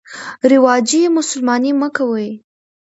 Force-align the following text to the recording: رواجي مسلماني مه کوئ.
رواجي 0.51 1.01
مسلماني 1.17 1.71
مه 1.79 1.89
کوئ. 1.97 2.27